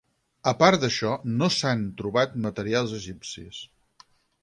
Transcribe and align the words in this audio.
A 0.51 0.53
part 0.61 0.79
d'això 0.83 1.11
no 1.35 1.51
s'han 1.57 1.85
trobat 2.01 2.35
materials 2.49 2.99
egipcis. 3.05 3.65